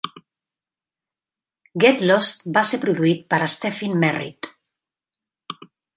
"Get 1.83 2.01
Lost" 2.11 2.49
va 2.57 2.63
ser 2.71 2.79
produït 2.87 3.21
per 3.35 3.41
Stephin 3.57 3.95
Merritt. 4.05 4.53